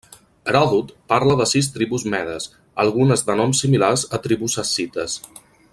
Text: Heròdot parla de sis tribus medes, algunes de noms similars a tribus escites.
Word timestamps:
Heròdot 0.51 0.93
parla 1.13 1.35
de 1.41 1.45
sis 1.51 1.69
tribus 1.75 2.05
medes, 2.15 2.49
algunes 2.85 3.25
de 3.29 3.37
noms 3.43 3.61
similars 3.65 4.07
a 4.19 4.21
tribus 4.25 4.57
escites. 4.65 5.21